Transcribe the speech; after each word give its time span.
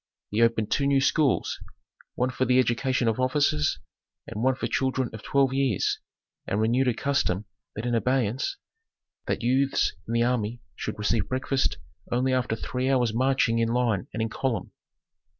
He 0.31 0.41
opened 0.41 0.71
two 0.71 0.87
new 0.87 0.99
schools, 0.99 1.59
one 2.15 2.31
for 2.31 2.45
the 2.45 2.57
education 2.57 3.07
of 3.07 3.19
officers, 3.19 3.77
and 4.25 4.41
one 4.41 4.55
for 4.55 4.65
children 4.65 5.11
of 5.13 5.21
twelve 5.21 5.53
years, 5.53 5.99
and 6.47 6.59
renewed 6.59 6.87
a 6.87 6.93
custom 6.95 7.45
then 7.75 7.85
in 7.85 7.93
abeyance, 7.93 8.57
that 9.27 9.43
youths 9.43 9.93
in 10.07 10.13
the 10.15 10.23
army 10.23 10.59
should 10.75 10.97
receive 10.97 11.29
breakfast 11.29 11.77
only 12.11 12.33
after 12.33 12.55
three 12.55 12.89
hours' 12.89 13.13
marching 13.13 13.59
in 13.59 13.69
line 13.69 14.07
and 14.11 14.23
in 14.23 14.29
column. 14.29 14.71